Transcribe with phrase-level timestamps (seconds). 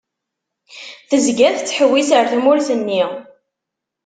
[1.09, 3.03] Tezga tettḥewwis ar tmurt-nni.